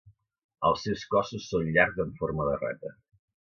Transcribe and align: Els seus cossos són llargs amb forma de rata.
Els 0.69 0.81
seus 0.85 1.03
cossos 1.11 1.45
són 1.51 1.71
llargs 1.77 2.03
amb 2.07 2.19
forma 2.25 2.51
de 2.51 2.59
rata. 2.65 2.95